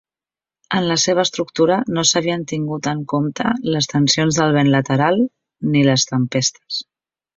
En 0.77 0.85
la 0.91 0.95
seva 1.03 1.25
estructura 1.27 1.75
no 1.97 2.05
s'havien 2.11 2.45
tingut 2.51 2.89
en 2.93 3.03
compte 3.13 3.53
les 3.75 3.91
tensions 3.95 4.41
del 4.41 4.57
vent 4.57 4.73
lateral 4.77 5.23
ni 5.75 5.85
les 5.91 6.09
tempestes. 6.15 6.81